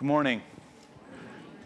[0.00, 0.40] Good morning.
[1.12, 1.14] I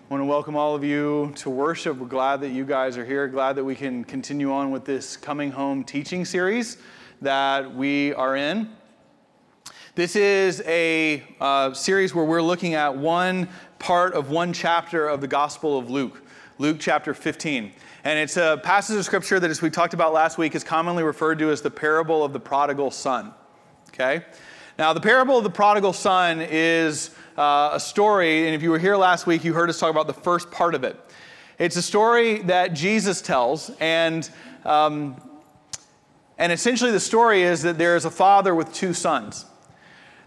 [0.09, 1.97] want to welcome all of you to worship.
[1.99, 3.29] We're glad that you guys are here.
[3.29, 6.79] Glad that we can continue on with this coming home teaching series
[7.23, 8.71] that we are in.
[9.95, 15.21] This is a uh, series where we're looking at one part of one chapter of
[15.21, 16.21] the Gospel of Luke,
[16.59, 17.71] Luke chapter 15.
[18.03, 21.05] And it's a passage of scripture that, as we talked about last week, is commonly
[21.05, 23.33] referred to as the parable of the prodigal son.
[23.91, 24.25] Okay?
[24.77, 28.79] Now, the parable of the prodigal son is uh, a story, and if you were
[28.79, 30.99] here last week, you heard us talk about the first part of it.
[31.59, 34.29] It's a story that Jesus tells, and,
[34.65, 35.17] um,
[36.39, 39.47] and essentially the story is that there is a father with two sons.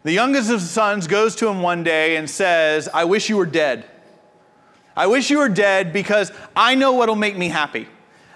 [0.04, 3.38] The youngest of the sons goes to him one day and says, I wish you
[3.38, 3.86] were dead.
[4.96, 7.88] I wish you were dead because I know what'll make me happy.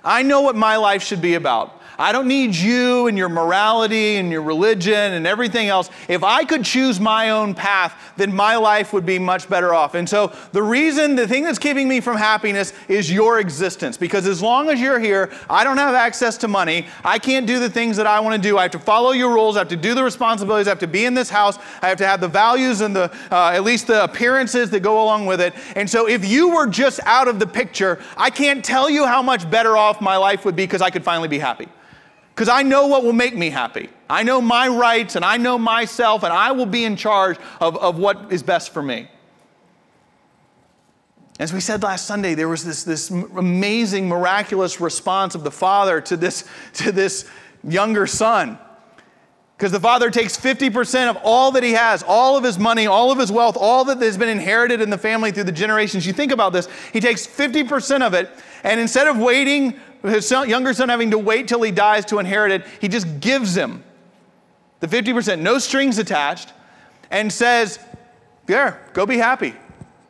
[0.04, 1.81] I know what my life should be about.
[2.02, 5.92] I don't need you and your morality and your religion and everything else.
[6.08, 9.94] If I could choose my own path, then my life would be much better off.
[9.94, 13.98] And so the reason, the thing that's keeping me from happiness is your existence.
[13.98, 16.88] Because as long as you're here, I don't have access to money.
[17.06, 18.58] I can't do the things that I want to do.
[18.58, 19.56] I have to follow your rules.
[19.56, 20.66] I have to do the responsibilities.
[20.66, 21.60] I have to be in this house.
[21.84, 25.04] I have to have the values and the, uh, at least the appearances that go
[25.04, 25.54] along with it.
[25.76, 29.22] And so if you were just out of the picture, I can't tell you how
[29.22, 31.68] much better off my life would be because I could finally be happy
[32.36, 33.90] because I know what will make me happy.
[34.10, 37.78] I know my rights and I know myself, and I will be in charge of,
[37.78, 39.10] of what is best for me.
[41.40, 46.00] As we said last Sunday, there was this, this amazing, miraculous response of the father
[46.02, 47.30] to this, to this
[47.64, 48.60] younger son.
[49.58, 53.12] Because the father takes 50% of all that he has, all of his money, all
[53.12, 56.06] of his wealth, all that has been inherited in the family through the generations.
[56.06, 58.30] You think about this, he takes 50% of it,
[58.64, 62.20] and instead of waiting his son, younger son having to wait till he dies to
[62.20, 63.84] inherit it, he just gives him
[64.80, 66.54] the 50%, no strings attached,
[67.12, 67.80] and says,
[68.48, 69.56] There, go be happy.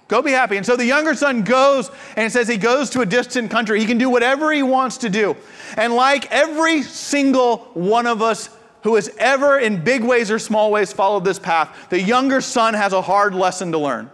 [0.08, 0.58] Go be happy.
[0.58, 3.80] And so the younger son goes and says he goes to a distant country.
[3.80, 5.38] He can do whatever he wants to do.
[5.78, 8.50] And like every single one of us
[8.84, 12.73] who has ever, in big ways or small ways, followed this path, the younger son
[12.73, 14.12] has a hard lesson to learn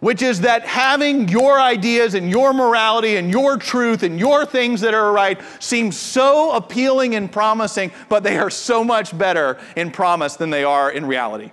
[0.00, 4.80] which is that having your ideas and your morality and your truth and your things
[4.80, 9.90] that are right seem so appealing and promising, but they are so much better in
[9.90, 11.52] promise than they are in reality.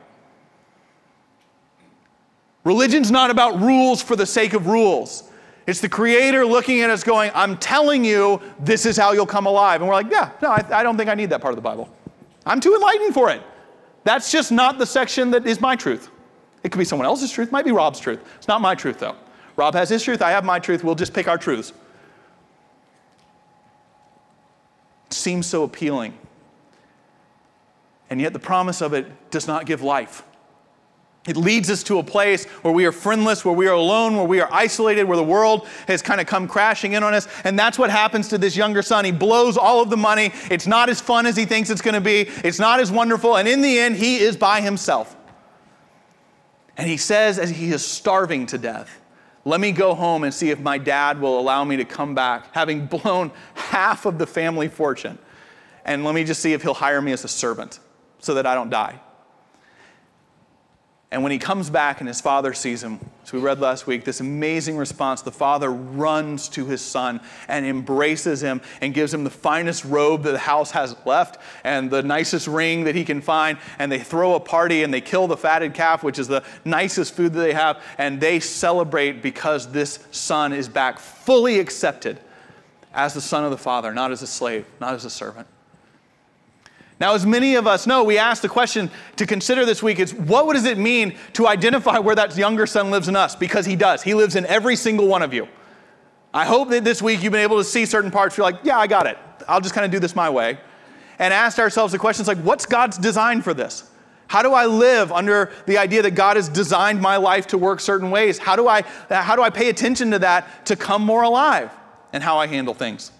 [2.64, 5.24] Religion's not about rules for the sake of rules.
[5.68, 9.46] It's the Creator looking at us going, I'm telling you, this is how you'll come
[9.46, 9.82] alive.
[9.82, 11.62] And we're like, yeah, no, I, I don't think I need that part of the
[11.62, 11.90] Bible.
[12.46, 13.42] I'm too enlightened for it.
[14.06, 16.10] That's just not the section that is my truth.
[16.68, 18.20] It could be someone else's truth, might be Rob's truth.
[18.36, 19.16] It's not my truth, though.
[19.56, 20.84] Rob has his truth, I have my truth.
[20.84, 21.72] We'll just pick our truths.
[25.06, 26.18] It seems so appealing.
[28.10, 30.24] And yet, the promise of it does not give life.
[31.26, 34.26] It leads us to a place where we are friendless, where we are alone, where
[34.26, 37.30] we are isolated, where the world has kind of come crashing in on us.
[37.46, 39.06] And that's what happens to this younger son.
[39.06, 40.34] He blows all of the money.
[40.52, 43.38] It's not as fun as he thinks it's going to be, it's not as wonderful.
[43.38, 45.17] And in the end, he is by himself.
[46.78, 49.02] And he says, as he is starving to death,
[49.46, 52.54] let me go home and see if my dad will allow me to come back,
[52.54, 55.18] having blown half of the family fortune.
[55.86, 57.80] And let me just see if he'll hire me as a servant
[58.20, 59.00] so that I don't die.
[61.10, 64.04] And when he comes back and his father sees him, as we read last week,
[64.04, 69.24] this amazing response, the father runs to his son and embraces him and gives him
[69.24, 73.22] the finest robe that the house has left and the nicest ring that he can
[73.22, 73.58] find.
[73.80, 77.14] And they throw a party and they kill the fatted calf, which is the nicest
[77.14, 77.82] food that they have.
[77.98, 82.20] And they celebrate because this son is back fully accepted
[82.94, 85.48] as the son of the father, not as a slave, not as a servant.
[87.00, 90.14] Now, as many of us know, we asked the question to consider this week is
[90.14, 93.36] what does it mean to identify where that younger son lives in us?
[93.36, 94.02] Because he does.
[94.02, 95.48] He lives in every single one of you.
[96.34, 98.36] I hope that this week you've been able to see certain parts.
[98.36, 99.18] You're like, yeah, I got it.
[99.48, 100.58] I'll just kind of do this my way.
[101.20, 103.90] And ask ourselves the questions like, what's God's design for this?
[104.28, 107.80] How do I live under the idea that God has designed my life to work
[107.80, 108.38] certain ways?
[108.38, 111.72] How do I, how do I pay attention to that to come more alive
[112.12, 113.12] and how I handle things?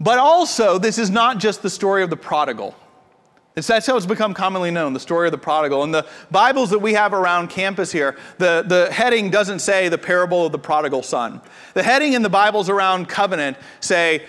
[0.00, 2.74] But also, this is not just the story of the prodigal.
[3.56, 5.82] It's, that's how it's become commonly known, the story of the prodigal.
[5.82, 9.98] And the Bibles that we have around campus here, the, the heading doesn't say the
[9.98, 11.40] parable of the prodigal son.
[11.74, 14.24] The heading in the Bibles around covenant say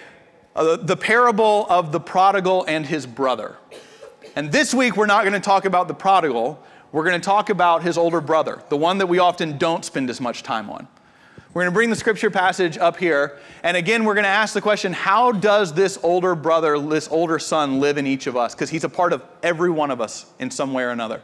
[0.55, 3.57] uh, the parable of the prodigal and his brother.
[4.35, 6.63] And this week, we're not going to talk about the prodigal.
[6.91, 10.09] We're going to talk about his older brother, the one that we often don't spend
[10.09, 10.87] as much time on.
[11.53, 13.39] We're going to bring the scripture passage up here.
[13.63, 17.39] And again, we're going to ask the question how does this older brother, this older
[17.39, 18.53] son, live in each of us?
[18.53, 21.21] Because he's a part of every one of us in some way or another.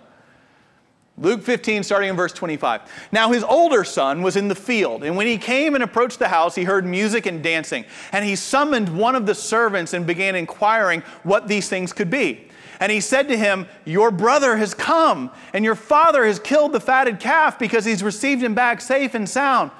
[1.17, 2.81] Luke 15, starting in verse 25.
[3.11, 6.27] Now his older son was in the field, and when he came and approached the
[6.27, 7.85] house, he heard music and dancing.
[8.11, 12.49] And he summoned one of the servants and began inquiring what these things could be.
[12.81, 16.81] And he said to him, Your brother has come, and your father has killed the
[16.81, 19.71] fatted calf because he's received him back safe and sound.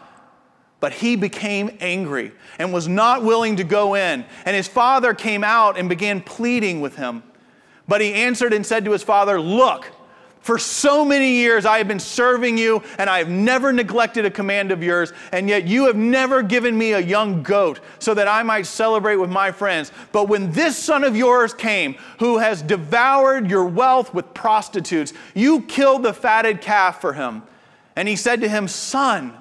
[0.85, 4.23] But he became angry and was not willing to go in.
[4.45, 7.23] And his father came out and began pleading with him.
[7.87, 9.91] But he answered and said to his father, Look,
[10.41, 14.29] for so many years, I have been serving you, and I have never neglected a
[14.29, 18.27] command of yours, and yet you have never given me a young goat so that
[18.27, 19.91] I might celebrate with my friends.
[20.11, 25.63] But when this son of yours came, who has devoured your wealth with prostitutes, you
[25.63, 27.41] killed the fatted calf for him.
[27.95, 29.35] And he said to him, Son,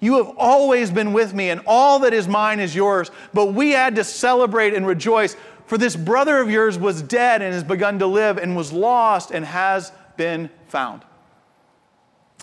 [0.00, 3.10] you have always been with me, and all that is mine is yours.
[3.32, 7.52] But we had to celebrate and rejoice, for this brother of yours was dead and
[7.54, 11.02] has begun to live, and was lost and has been found.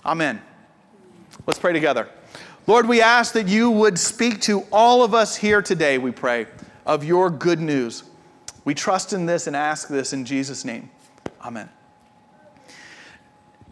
[0.05, 0.41] Amen.
[1.45, 2.09] Let's pray together.
[2.65, 6.47] Lord, we ask that you would speak to all of us here today, we pray,
[6.85, 8.03] of your good news.
[8.65, 10.89] We trust in this and ask this in Jesus' name.
[11.44, 11.69] Amen.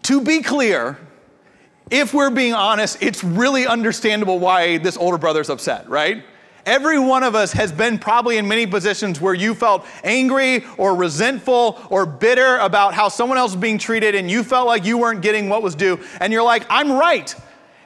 [0.03, 0.97] To be clear,
[1.91, 6.23] if we're being honest, it's really understandable why this older brother's upset, right?
[6.65, 10.95] Every one of us has been probably in many positions where you felt angry or
[10.95, 14.97] resentful or bitter about how someone else was being treated and you felt like you
[14.97, 15.99] weren't getting what was due.
[16.19, 17.35] And you're like, I'm right.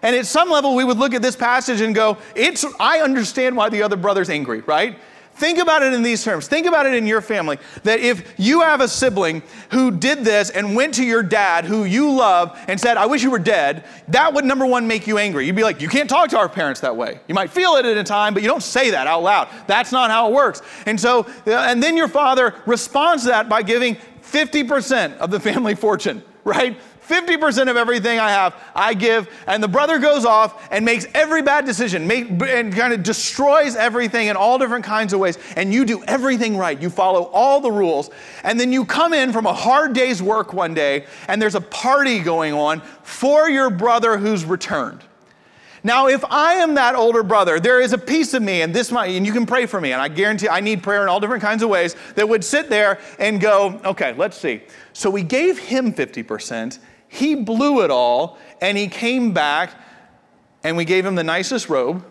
[0.02, 3.56] And at some level, we would look at this passage and go, it's, I understand
[3.56, 5.00] why the other brother's angry, right?
[5.36, 6.48] Think about it in these terms.
[6.48, 10.50] Think about it in your family that if you have a sibling who did this
[10.50, 13.84] and went to your dad, who you love, and said, I wish you were dead,
[14.08, 15.46] that would number one make you angry.
[15.46, 17.20] You'd be like, You can't talk to our parents that way.
[17.28, 19.50] You might feel it at a time, but you don't say that out loud.
[19.68, 20.62] That's not how it works.
[20.86, 25.40] And so, uh, and then your father responds to that by giving 50% of the
[25.40, 26.78] family fortune, right?
[27.08, 29.30] 50% of everything I have, I give.
[29.48, 33.76] And the brother goes off and makes every bad decision make, and kind of destroys
[33.76, 35.38] everything in all different kinds of ways.
[35.56, 36.82] And you do everything right.
[36.82, 38.10] You follow all the rules.
[38.44, 41.62] And then you come in from a hard day's work one day, and there's a
[41.62, 45.02] party going on for your brother who's returned.
[45.84, 48.92] Now, if I am that older brother, there is a piece of me, and this
[48.92, 51.20] might, and you can pray for me, and I guarantee I need prayer in all
[51.20, 54.64] different kinds of ways, that would sit there and go, okay, let's see.
[54.94, 56.80] So we gave him 50%,
[57.16, 59.72] he blew it all and he came back
[60.64, 62.06] and we gave him the nicest robe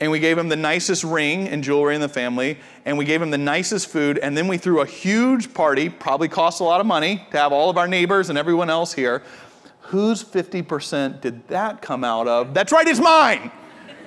[0.00, 3.20] and we gave him the nicest ring and jewelry in the family and we gave
[3.20, 6.80] him the nicest food and then we threw a huge party, probably cost a lot
[6.80, 9.22] of money to have all of our neighbors and everyone else here.
[9.80, 12.54] Whose 50% did that come out of?
[12.54, 13.50] That's right, it's mine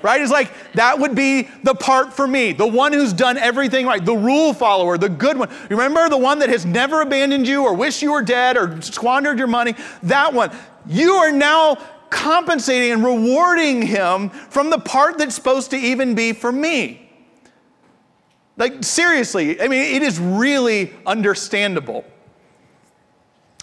[0.02, 0.22] right?
[0.22, 4.04] It's like that would be the part for me, the one who's done everything right,
[4.04, 5.50] the rule follower, the good one.
[5.70, 9.38] Remember the one that has never abandoned you or wished you were dead or squandered
[9.38, 9.76] your money?
[10.04, 10.52] That one.
[10.86, 11.76] You are now
[12.10, 17.10] compensating and rewarding him from the part that's supposed to even be for me.
[18.56, 22.06] Like, seriously, I mean, it is really understandable.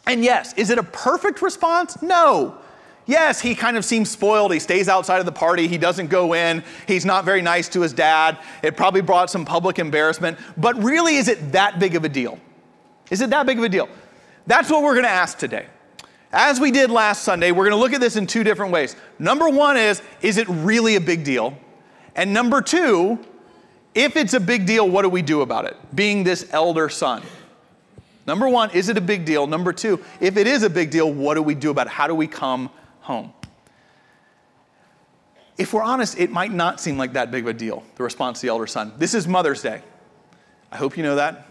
[0.06, 2.00] And yes, is it a perfect response?
[2.02, 2.58] No.
[3.06, 4.52] Yes, he kind of seems spoiled.
[4.52, 5.68] He stays outside of the party.
[5.68, 6.64] He doesn't go in.
[6.88, 8.38] He's not very nice to his dad.
[8.62, 10.38] It probably brought some public embarrassment.
[10.56, 12.38] But really, is it that big of a deal?
[13.10, 13.88] Is it that big of a deal?
[14.46, 15.66] That's what we're going to ask today.
[16.32, 18.96] As we did last Sunday, we're going to look at this in two different ways.
[19.18, 21.56] Number one is, is it really a big deal?
[22.16, 23.18] And number two,
[23.94, 25.76] if it's a big deal, what do we do about it?
[25.94, 27.22] Being this elder son.
[28.26, 29.46] Number one, is it a big deal?
[29.46, 31.92] Number two, if it is a big deal, what do we do about it?
[31.92, 32.70] How do we come
[33.04, 33.32] home.
[35.58, 38.40] If we're honest, it might not seem like that big of a deal, the response
[38.40, 38.92] to the elder son.
[38.96, 39.82] This is Mother's Day.
[40.72, 41.46] I hope you know that.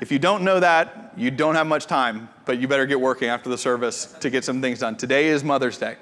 [0.00, 3.28] If you don't know that, you don't have much time, but you better get working
[3.28, 4.96] after the service to get some things done.
[4.96, 5.96] Today is Mother's Day.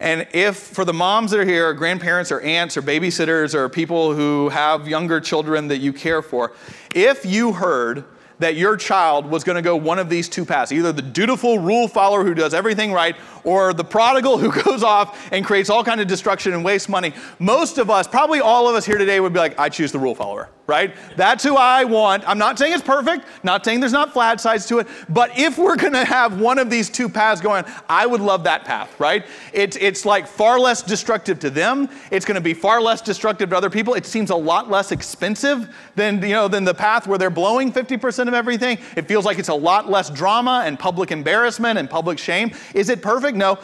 [0.00, 3.68] And if for the moms that are here, or grandparents or aunts or babysitters or
[3.70, 6.52] people who have younger children that you care for,
[6.94, 8.04] if you heard
[8.40, 11.58] that your child was going to go one of these two paths either the dutiful
[11.58, 15.84] rule follower who does everything right or the prodigal who goes off and creates all
[15.84, 17.14] kind of destruction and wastes money.
[17.38, 19.98] Most of us probably all of us here today would be like i choose the
[19.98, 23.92] rule follower right that's who i want i'm not saying it's perfect not saying there's
[23.92, 27.08] not flat sides to it but if we're going to have one of these two
[27.08, 31.50] paths going i would love that path right it's, it's like far less destructive to
[31.50, 34.70] them it's going to be far less destructive to other people it seems a lot
[34.70, 39.08] less expensive than you know than the path where they're blowing 50% of everything it
[39.08, 43.02] feels like it's a lot less drama and public embarrassment and public shame is it
[43.02, 43.36] perfect?
[43.36, 43.58] No.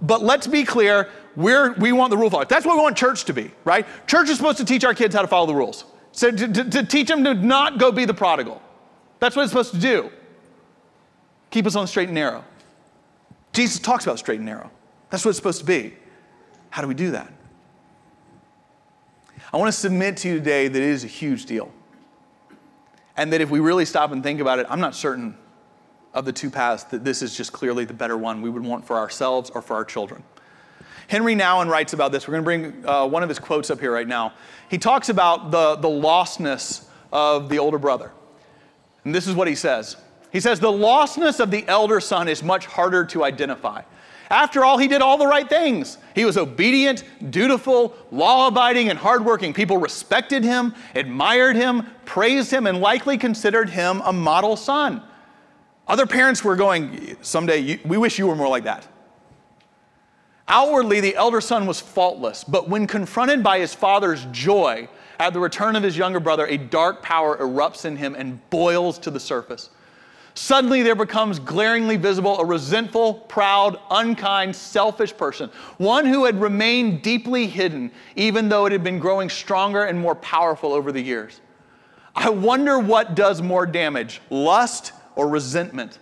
[0.00, 2.48] But let's be clear, we're, we want the rule followers.
[2.48, 3.86] That's what we want church to be, right?
[4.06, 5.84] Church is supposed to teach our kids how to follow the rules.
[6.12, 8.60] So to, to, to teach them to not go be the prodigal.
[9.18, 10.10] That's what it's supposed to do.
[11.50, 12.44] Keep us on the straight and narrow.
[13.52, 14.70] Jesus talks about straight and narrow.
[15.10, 15.94] That's what it's supposed to be.
[16.70, 17.30] How do we do that?
[19.52, 21.70] I want to submit to you today that it is a huge deal.
[23.16, 25.36] And that if we really stop and think about it, I'm not certain
[26.14, 28.86] of the two paths that this is just clearly the better one we would want
[28.86, 30.22] for ourselves or for our children.
[31.08, 32.26] Henry Nouwen writes about this.
[32.26, 34.32] We're going to bring uh, one of his quotes up here right now.
[34.68, 38.12] He talks about the, the lostness of the older brother.
[39.04, 39.96] And this is what he says
[40.30, 43.82] He says, The lostness of the elder son is much harder to identify.
[44.30, 45.98] After all, he did all the right things.
[46.14, 49.52] He was obedient, dutiful, law abiding, and hardworking.
[49.52, 55.02] People respected him, admired him, praised him, and likely considered him a model son.
[55.86, 58.88] Other parents were going, Someday, you, we wish you were more like that.
[60.52, 64.86] Outwardly, the elder son was faultless, but when confronted by his father's joy
[65.18, 68.98] at the return of his younger brother, a dark power erupts in him and boils
[68.98, 69.70] to the surface.
[70.34, 77.00] Suddenly, there becomes glaringly visible a resentful, proud, unkind, selfish person, one who had remained
[77.00, 81.40] deeply hidden, even though it had been growing stronger and more powerful over the years.
[82.14, 85.98] I wonder what does more damage lust or resentment.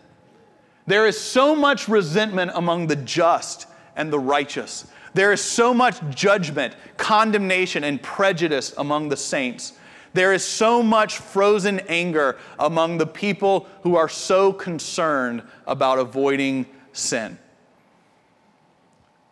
[0.89, 4.87] There is so much resentment among the just and the righteous.
[5.15, 9.73] There is so much judgment, condemnation, and prejudice among the saints.
[10.13, 16.67] There is so much frozen anger among the people who are so concerned about avoiding
[16.93, 17.39] sin.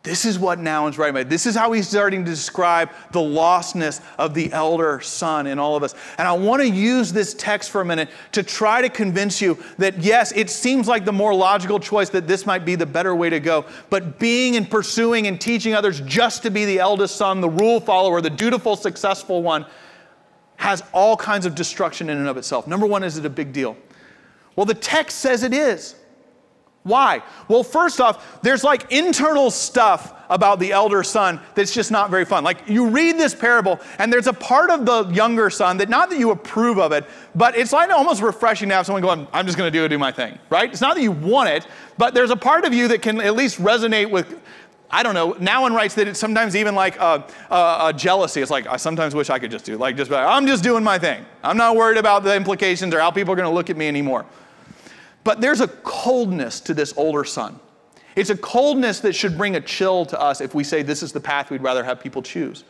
[0.09, 1.29] This is what Nouwen's writing about.
[1.29, 5.77] This is how he's starting to describe the lostness of the elder son in all
[5.77, 5.95] of us.
[6.17, 9.63] And I want to use this text for a minute to try to convince you
[9.77, 13.15] that, yes, it seems like the more logical choice that this might be the better
[13.15, 13.67] way to go.
[13.91, 17.79] But being and pursuing and teaching others just to be the eldest son, the rule
[17.79, 19.67] follower, the dutiful, successful one,
[20.57, 22.67] has all kinds of destruction in and of itself.
[22.67, 23.77] Number one, is it a big deal?
[24.57, 25.97] Well, the text says it is.
[26.85, 27.23] Why?
[27.49, 32.25] Well, first off, there's like internal stuff about the elder son that's just not very
[32.25, 32.45] fun.
[32.45, 36.11] Like you read this parable, and there's a part of the younger son that not
[36.11, 37.05] that you approve of it,
[37.35, 39.99] but it's like almost refreshing to have someone going, I'm just going to do do
[39.99, 40.71] my thing, right?
[40.71, 41.67] It's not that you want it,
[41.97, 44.41] but there's a part of you that can at least resonate with.
[44.91, 45.35] I don't know.
[45.35, 48.41] Nouwen writes that it's sometimes even like a, a, a jealousy.
[48.41, 50.63] It's like I sometimes wish I could just do like just be like, I'm just
[50.63, 51.27] doing my thing.
[51.43, 53.87] I'm not worried about the implications or how people are going to look at me
[53.87, 54.25] anymore.
[55.29, 57.61] But there's a coldness to this older son.
[58.17, 61.13] It's a coldness that should bring a chill to us if we say this is
[61.13, 62.65] the path we'd rather have people choose.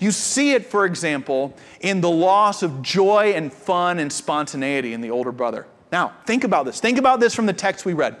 [0.00, 5.00] You see it, for example, in the loss of joy and fun and spontaneity in
[5.00, 5.64] the older brother.
[5.92, 6.80] Now, think about this.
[6.80, 8.16] Think about this from the text we read.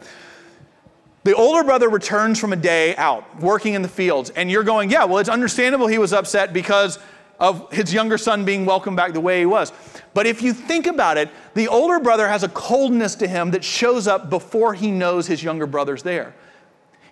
[1.24, 4.90] The older brother returns from a day out working in the fields, and you're going,
[4.90, 7.00] Yeah, well, it's understandable he was upset because
[7.40, 9.72] of his younger son being welcomed back the way he was.
[10.14, 13.64] But if you think about it, the older brother has a coldness to him that
[13.64, 16.34] shows up before he knows his younger brother's there.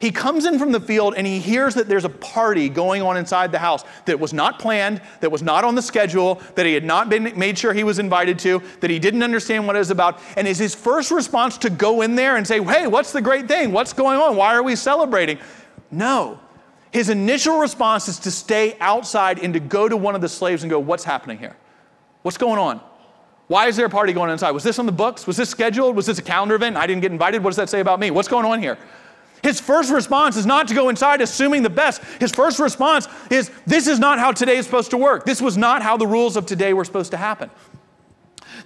[0.02, 3.16] He comes in from the field and he hears that there's a party going on
[3.16, 6.74] inside the house that was not planned, that was not on the schedule, that he
[6.74, 9.78] had not been made sure he was invited to, that he didn't understand what it
[9.78, 10.18] was about.
[10.36, 13.46] And is his first response to go in there and say, Hey, what's the great
[13.46, 13.70] thing?
[13.70, 14.34] What's going on?
[14.34, 15.38] Why are we celebrating?
[15.92, 16.40] No.
[16.92, 20.62] His initial response is to stay outside and to go to one of the slaves
[20.62, 21.56] and go, What's happening here?
[22.22, 22.80] What's going on?
[23.48, 24.52] Why is there a party going inside?
[24.52, 25.26] Was this on the books?
[25.26, 25.96] Was this scheduled?
[25.96, 26.76] Was this a calendar event?
[26.76, 27.42] I didn't get invited.
[27.42, 28.10] What does that say about me?
[28.10, 28.78] What's going on here?
[29.42, 32.02] His first response is not to go inside assuming the best.
[32.20, 35.24] His first response is, This is not how today is supposed to work.
[35.24, 37.50] This was not how the rules of today were supposed to happen.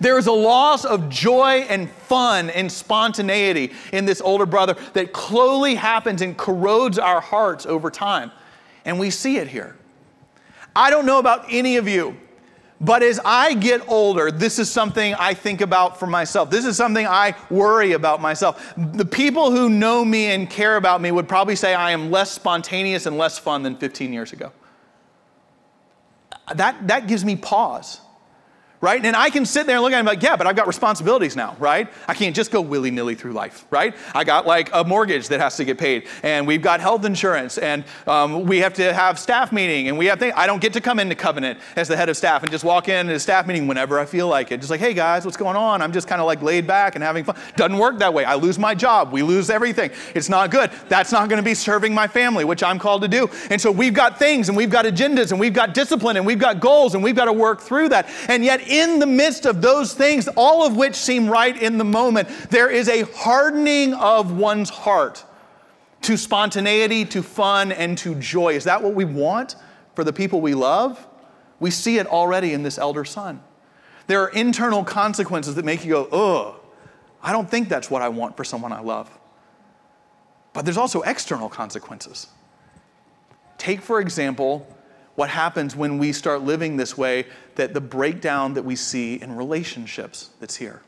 [0.01, 5.17] There is a loss of joy and fun and spontaneity in this older brother that
[5.17, 8.31] slowly happens and corrodes our hearts over time.
[8.85, 9.77] And we see it here.
[10.75, 12.17] I don't know about any of you,
[12.81, 16.51] but as I get older, this is something I think about for myself.
[16.51, 18.75] This is something I worry about myself.
[18.77, 22.31] The people who know me and care about me would probably say I am less
[22.31, 24.53] spontaneous and less fun than 15 years ago.
[26.55, 28.01] That, that gives me pause
[28.81, 29.05] right?
[29.05, 31.37] And I can sit there and look at him like, yeah, but I've got responsibilities
[31.37, 31.89] now, right?
[32.09, 33.95] I can't just go willy nilly through life, right?
[34.15, 37.59] I got like a mortgage that has to get paid, and we've got health insurance,
[37.59, 40.35] and um, we have to have staff meeting, and we have things.
[40.37, 42.89] I don't get to come into covenant as the head of staff and just walk
[42.89, 44.59] in a staff meeting whenever I feel like it.
[44.59, 45.83] Just like, hey guys, what's going on?
[45.83, 47.37] I'm just kind of like laid back and having fun.
[47.57, 48.25] Doesn't work that way.
[48.25, 49.13] I lose my job.
[49.13, 49.91] We lose everything.
[50.15, 50.71] It's not good.
[50.89, 53.29] That's not going to be serving my family, which I'm called to do.
[53.51, 56.39] And so we've got things, and we've got agendas, and we've got discipline, and we've
[56.39, 58.09] got goals, and we've got to work through that.
[58.29, 61.85] And yet, in the midst of those things, all of which seem right in the
[61.85, 65.25] moment, there is a hardening of one's heart
[66.03, 68.55] to spontaneity, to fun, and to joy.
[68.55, 69.57] Is that what we want
[69.95, 71.05] for the people we love?
[71.59, 73.43] We see it already in this elder son.
[74.07, 76.61] There are internal consequences that make you go, ugh,
[77.23, 79.11] I don't think that's what I want for someone I love.
[80.53, 82.29] But there's also external consequences.
[83.59, 84.67] Take, for example,
[85.17, 89.35] what happens when we start living this way that the breakdown that we see in
[89.35, 90.83] relationships that's here.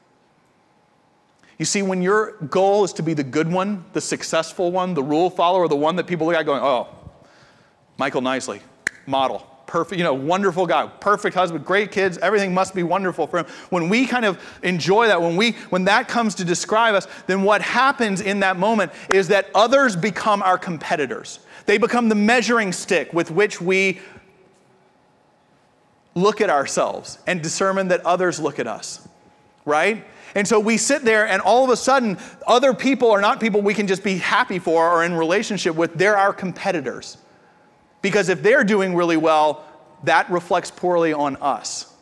[1.59, 5.03] You see, when your goal is to be the good one, the successful one, the
[5.03, 6.87] rule follower, the one that people look at going, oh,
[7.97, 8.61] Michael Nicely,
[9.07, 13.39] model, perfect, you know, wonderful guy, perfect husband, great kids, everything must be wonderful for
[13.39, 13.47] him.
[13.71, 17.43] When we kind of enjoy that, when we when that comes to describe us, then
[17.43, 21.41] what happens in that moment is that others become our competitors.
[21.67, 24.01] They become the measuring stick with which we
[26.19, 29.07] look at ourselves and discern that others look at us,
[29.65, 30.05] right?
[30.35, 33.63] And so we sit there, and all of a sudden, other people are not people
[33.63, 35.95] we can just be happy for or in relationship with.
[35.95, 37.17] They're our competitors.
[38.03, 39.65] Because if they're doing really well,
[40.05, 41.93] that reflects poorly on us.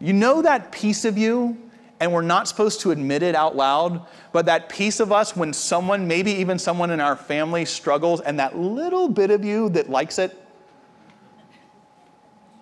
[0.00, 1.58] You know that piece of you,
[1.98, 5.52] and we're not supposed to admit it out loud, but that piece of us when
[5.52, 9.90] someone, maybe even someone in our family, struggles, and that little bit of you that
[9.90, 10.38] likes it,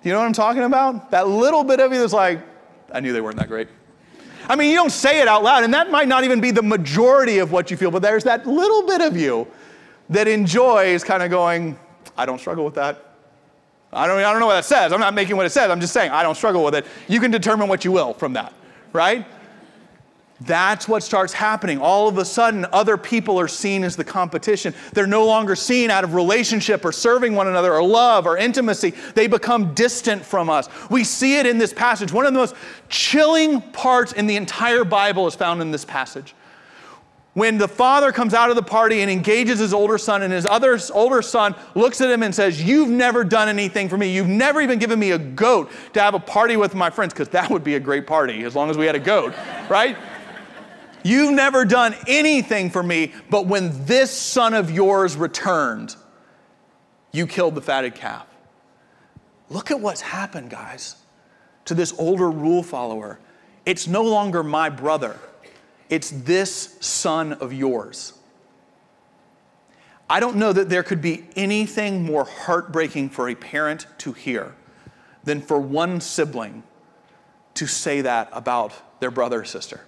[0.06, 1.10] you know what I'm talking about?
[1.10, 2.40] That little bit of you that's like,
[2.92, 3.66] I knew they weren't that great.
[4.48, 6.62] I mean, you don't say it out loud, and that might not even be the
[6.62, 9.48] majority of what you feel, but there's that little bit of you
[10.10, 11.76] that enjoys kind of going,
[12.16, 13.02] I don't struggle with that.
[13.92, 14.92] I don't, I don't know what that says.
[14.92, 15.70] I'm not making what it says.
[15.70, 16.86] I'm just saying I don't struggle with it.
[17.08, 18.52] You can determine what you will from that,
[18.92, 19.26] right?
[20.42, 21.78] That's what starts happening.
[21.78, 24.74] All of a sudden, other people are seen as the competition.
[24.92, 28.92] They're no longer seen out of relationship or serving one another or love or intimacy.
[29.14, 30.68] They become distant from us.
[30.90, 32.12] We see it in this passage.
[32.12, 32.54] One of the most
[32.90, 36.34] chilling parts in the entire Bible is found in this passage.
[37.32, 40.46] When the father comes out of the party and engages his older son, and his
[40.46, 44.10] other older son looks at him and says, You've never done anything for me.
[44.10, 47.28] You've never even given me a goat to have a party with my friends, because
[47.30, 49.34] that would be a great party as long as we had a goat,
[49.68, 49.98] right?
[51.06, 55.94] You've never done anything for me, but when this son of yours returned,
[57.12, 58.26] you killed the fatted calf.
[59.48, 60.96] Look at what's happened, guys,
[61.66, 63.20] to this older rule follower.
[63.64, 65.16] It's no longer my brother,
[65.88, 68.14] it's this son of yours.
[70.10, 74.56] I don't know that there could be anything more heartbreaking for a parent to hear
[75.22, 76.64] than for one sibling
[77.54, 79.82] to say that about their brother or sister.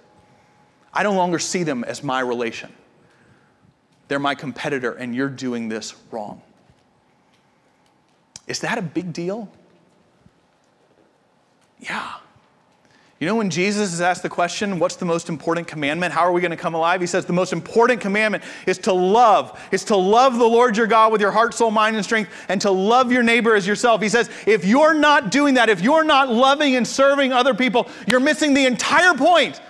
[0.98, 2.72] I no longer see them as my relation.
[4.08, 6.42] They're my competitor, and you're doing this wrong.
[8.48, 9.48] Is that a big deal?
[11.78, 12.14] Yeah.
[13.20, 16.12] You know, when Jesus is asked the question, what's the most important commandment?
[16.12, 17.00] How are we going to come alive?
[17.00, 20.88] He says, the most important commandment is to love, is to love the Lord your
[20.88, 24.02] God with your heart, soul, mind, and strength, and to love your neighbor as yourself.
[24.02, 27.88] He says, if you're not doing that, if you're not loving and serving other people,
[28.08, 29.60] you're missing the entire point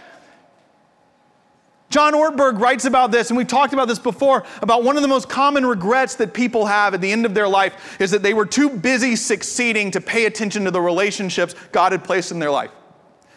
[1.91, 5.09] John Ortberg writes about this, and we've talked about this before about one of the
[5.09, 8.35] most common regrets that people have at the end of their life is that they
[8.35, 12.51] were too busy succeeding to pay attention to the relationships God had placed in their
[12.51, 12.71] life.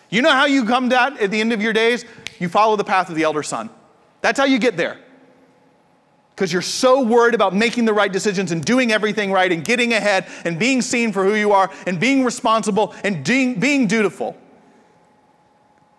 [0.10, 2.04] You know how you come to that at the end of your days?
[2.40, 3.70] You follow the path of the elder son.
[4.20, 5.00] That's how you get there.
[6.36, 9.94] Because you're so worried about making the right decisions and doing everything right and getting
[9.94, 14.36] ahead and being seen for who you are and being responsible and being, being dutiful.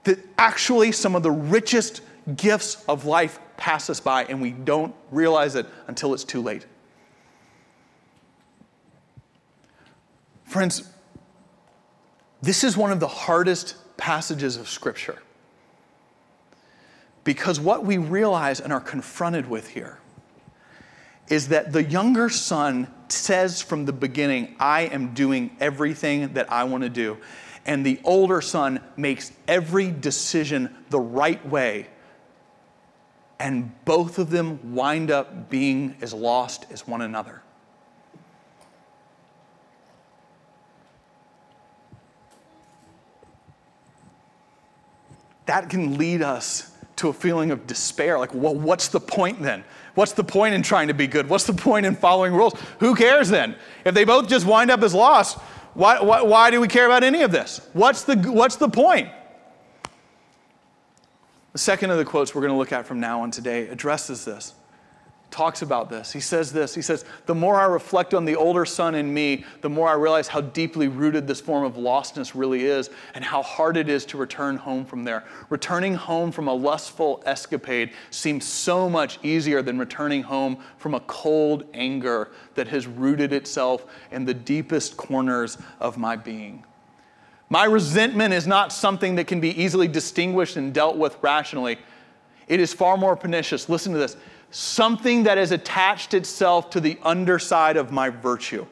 [0.05, 2.03] That actually, some of the richest
[2.37, 6.67] gifts of life pass us by and we don't realize it until it's too late.
[10.45, 10.89] Friends,
[12.43, 15.23] this is one of the hardest passages of Scripture
[17.25, 19.99] because what we realize and are confronted with here
[21.29, 26.65] is that the younger son says from the beginning, I am doing everything that I
[26.65, 27.19] want to do.
[27.65, 31.87] And the older son makes every decision the right way
[33.38, 37.42] and both of them wind up being as lost as one another.
[45.47, 48.18] That can lead us to a feeling of despair.
[48.18, 49.64] Like, well, what's the point then?
[49.95, 51.29] What's the point in trying to be good?
[51.29, 52.55] What's the point in following rules?
[52.79, 53.57] Who cares then?
[53.85, 55.38] If they both just wind up as lost,
[55.75, 57.61] why, why, why do we care about any of this?
[57.73, 59.09] What's the, what's the point?
[61.53, 64.25] The second of the quotes we're going to look at from now on today addresses
[64.25, 64.55] this,
[65.31, 66.11] talks about this.
[66.11, 69.45] He says this He says, The more I reflect on the older son in me,
[69.61, 73.43] the more I realize how deeply rooted this form of lostness really is and how
[73.43, 75.25] hard it is to return home from there.
[75.51, 81.01] Returning home from a lustful escapade seems so much easier than returning home from a
[81.01, 86.65] cold anger that has rooted itself in the deepest corners of my being.
[87.53, 91.77] My resentment is not something that can be easily distinguished and dealt with rationally.
[92.49, 93.69] it is far more pernicious.
[93.69, 94.17] Listen to this
[94.51, 98.65] something that has attached itself to the underside of my virtue.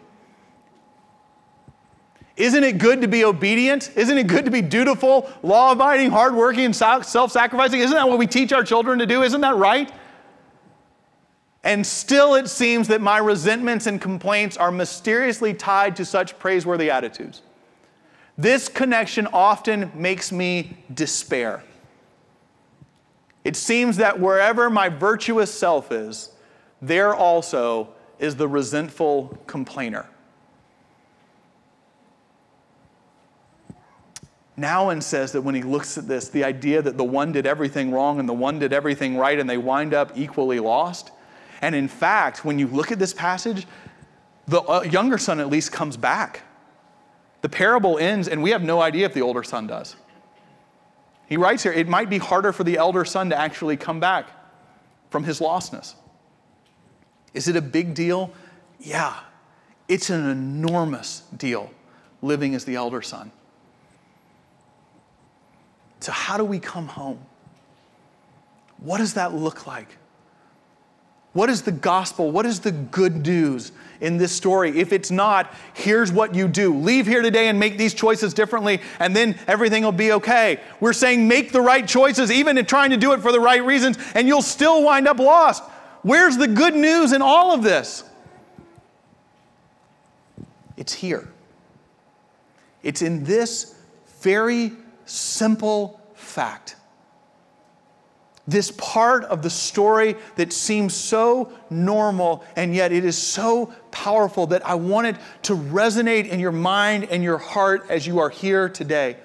[2.36, 3.90] Isn't it good to be obedient?
[3.96, 7.80] Isn't it good to be dutiful, law abiding, hardworking, and self sacrificing?
[7.80, 9.22] Isn't that what we teach our children to do?
[9.22, 9.92] Isn't that right?
[11.64, 16.90] And still, it seems that my resentments and complaints are mysteriously tied to such praiseworthy
[16.90, 17.42] attitudes.
[18.40, 21.62] This connection often makes me despair.
[23.44, 26.30] It seems that wherever my virtuous self is,
[26.80, 30.08] there also is the resentful complainer.
[34.56, 37.92] Nouwen says that when he looks at this, the idea that the one did everything
[37.92, 41.10] wrong and the one did everything right and they wind up equally lost.
[41.60, 43.66] And in fact, when you look at this passage,
[44.48, 46.44] the uh, younger son at least comes back.
[47.42, 49.96] The parable ends, and we have no idea if the older son does.
[51.26, 54.28] He writes here, it might be harder for the elder son to actually come back
[55.10, 55.94] from his lostness.
[57.32, 58.32] Is it a big deal?
[58.80, 59.20] Yeah,
[59.88, 61.72] it's an enormous deal
[62.22, 63.30] living as the elder son.
[66.00, 67.20] So, how do we come home?
[68.78, 69.98] What does that look like?
[71.32, 72.30] What is the gospel?
[72.30, 74.80] What is the good news in this story?
[74.80, 78.80] If it's not, here's what you do leave here today and make these choices differently,
[78.98, 80.60] and then everything will be okay.
[80.80, 83.64] We're saying make the right choices, even in trying to do it for the right
[83.64, 85.62] reasons, and you'll still wind up lost.
[86.02, 88.02] Where's the good news in all of this?
[90.76, 91.28] It's here.
[92.82, 93.76] It's in this
[94.20, 94.72] very
[95.04, 96.76] simple fact
[98.50, 104.46] this part of the story that seems so normal and yet it is so powerful
[104.48, 108.30] that I want it to resonate in your mind and your heart as you are
[108.30, 109.16] here today.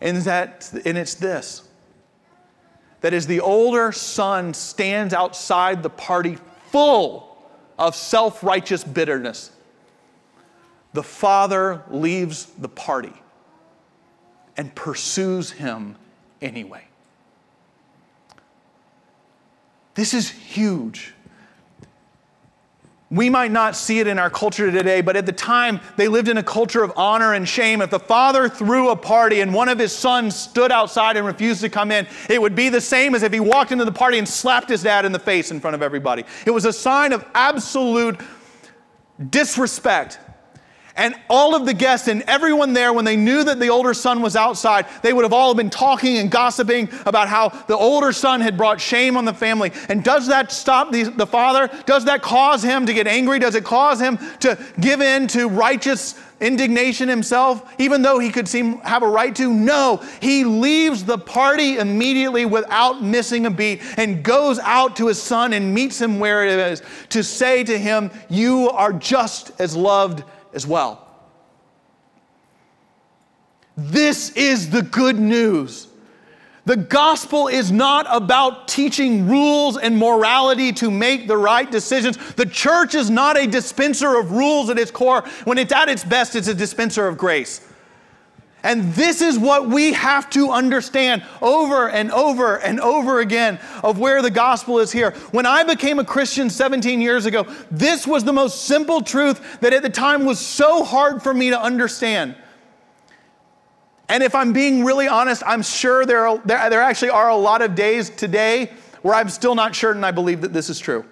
[0.00, 1.62] And that and it's this
[3.00, 6.36] that as the older son stands outside the party
[6.70, 7.36] full
[7.78, 9.52] of self-righteous bitterness
[10.92, 13.12] the father leaves the party
[14.56, 15.94] and pursues him
[16.42, 16.87] anyway.
[19.98, 21.12] This is huge.
[23.10, 26.28] We might not see it in our culture today, but at the time, they lived
[26.28, 27.82] in a culture of honor and shame.
[27.82, 31.62] If the father threw a party and one of his sons stood outside and refused
[31.62, 34.18] to come in, it would be the same as if he walked into the party
[34.18, 36.22] and slapped his dad in the face in front of everybody.
[36.46, 38.20] It was a sign of absolute
[39.30, 40.20] disrespect
[40.98, 44.20] and all of the guests and everyone there, when they knew that the older son
[44.20, 48.40] was outside, they would have all been talking and gossiping about how the older son
[48.40, 49.70] had brought shame on the family.
[49.88, 51.70] And does that stop the, the father?
[51.86, 53.38] Does that cause him to get angry?
[53.38, 58.48] Does it cause him to give in to righteous indignation himself, even though he could
[58.48, 59.52] seem have a right to?
[59.52, 65.22] No, he leaves the party immediately without missing a beat and goes out to his
[65.22, 69.76] son and meets him where it is to say to him, You are just as
[69.76, 71.06] loved as well.
[73.76, 75.86] This is the good news.
[76.64, 82.18] The gospel is not about teaching rules and morality to make the right decisions.
[82.34, 85.22] The church is not a dispenser of rules at its core.
[85.44, 87.67] When it's at its best, it's a dispenser of grace.
[88.64, 94.00] And this is what we have to understand over and over and over again of
[94.00, 95.12] where the gospel is here.
[95.30, 99.72] When I became a Christian 17 years ago, this was the most simple truth that
[99.72, 102.34] at the time was so hard for me to understand.
[104.08, 107.36] And if I'm being really honest, I'm sure there, are, there, there actually are a
[107.36, 110.80] lot of days today where I'm still not sure and I believe that this is
[110.80, 111.04] true.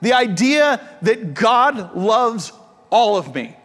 [0.00, 2.52] The idea that God loves
[2.90, 3.57] all of me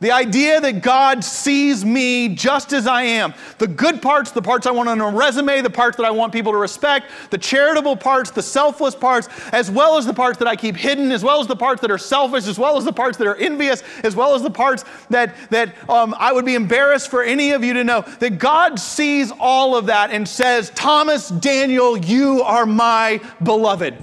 [0.00, 3.32] the idea that God sees me just as I am.
[3.58, 6.32] The good parts, the parts I want on a resume, the parts that I want
[6.32, 10.48] people to respect, the charitable parts, the selfless parts, as well as the parts that
[10.48, 12.92] I keep hidden, as well as the parts that are selfish, as well as the
[12.92, 16.56] parts that are envious, as well as the parts that, that um, I would be
[16.56, 18.02] embarrassed for any of you to know.
[18.18, 23.96] That God sees all of that and says, Thomas, Daniel, you are my beloved.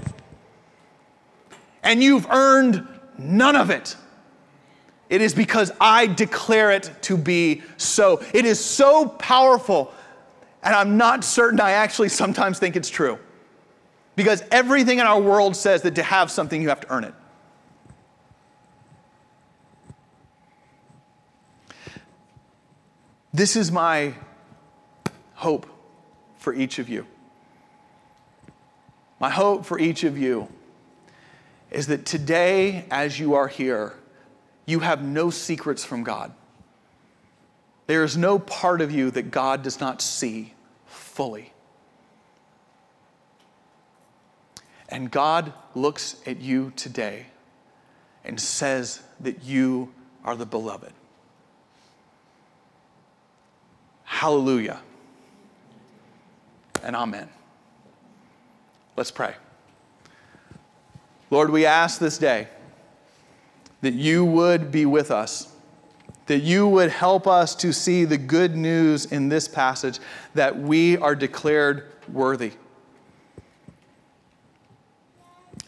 [1.82, 3.94] And you've earned none of it.
[5.12, 8.22] It is because I declare it to be so.
[8.32, 9.92] It is so powerful,
[10.62, 13.18] and I'm not certain I actually sometimes think it's true.
[14.16, 17.12] Because everything in our world says that to have something, you have to earn it.
[23.34, 24.14] This is my
[25.34, 25.66] hope
[26.38, 27.06] for each of you.
[29.20, 30.48] My hope for each of you
[31.70, 33.98] is that today, as you are here,
[34.66, 36.32] you have no secrets from God.
[37.86, 40.54] There is no part of you that God does not see
[40.86, 41.52] fully.
[44.88, 47.26] And God looks at you today
[48.24, 49.92] and says that you
[50.24, 50.92] are the beloved.
[54.04, 54.80] Hallelujah.
[56.84, 57.28] And amen.
[58.96, 59.34] Let's pray.
[61.30, 62.48] Lord, we ask this day
[63.82, 65.52] that you would be with us,
[66.26, 69.98] that you would help us to see the good news in this passage
[70.34, 72.52] that we are declared worthy.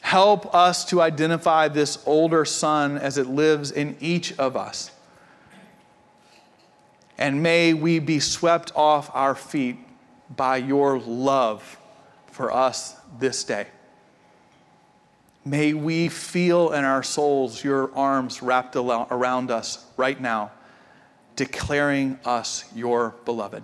[0.00, 4.92] Help us to identify this older son as it lives in each of us.
[7.18, 9.76] And may we be swept off our feet
[10.34, 11.78] by your love
[12.26, 13.66] for us this day.
[15.44, 20.52] May we feel in our souls your arms wrapped around us right now,
[21.36, 23.62] declaring us your beloved.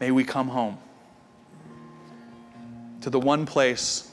[0.00, 0.78] May we come home
[3.02, 4.10] to the one place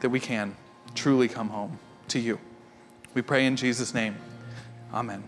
[0.00, 0.56] that we can
[0.94, 2.38] truly come home to you.
[3.12, 4.16] We pray in Jesus' name.
[4.92, 5.22] Amen.